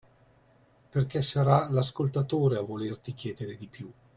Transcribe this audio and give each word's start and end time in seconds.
Perché 0.89 1.21
sarà 1.21 1.69
l’ascoltatore 1.69 2.57
a 2.57 2.61
volerti 2.61 3.13
chiedere 3.13 3.55
di 3.55 3.67
più. 3.67 3.93